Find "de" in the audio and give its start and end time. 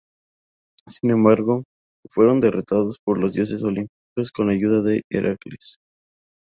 4.81-5.03